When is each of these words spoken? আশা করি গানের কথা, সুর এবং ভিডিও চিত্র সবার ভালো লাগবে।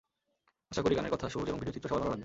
আশা 0.71 0.81
করি 0.81 0.93
গানের 0.95 1.11
কথা, 1.11 1.25
সুর 1.29 1.45
এবং 1.47 1.59
ভিডিও 1.59 1.75
চিত্র 1.75 1.87
সবার 1.89 2.01
ভালো 2.01 2.11
লাগবে। 2.11 2.19